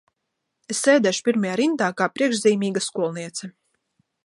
[0.73, 3.55] Es sēdēšu pirmajā rindā kā priekšzīmīga skolniece.